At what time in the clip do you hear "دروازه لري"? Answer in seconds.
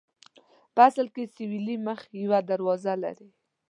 2.49-3.29